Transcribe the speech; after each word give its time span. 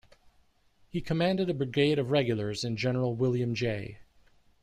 He 0.89 0.99
commanded 0.99 1.47
a 1.47 1.53
brigade 1.53 1.99
of 1.99 2.09
regulars 2.09 2.63
in 2.63 2.75
General 2.75 3.13
William 3.15 3.53
J. 3.53 3.99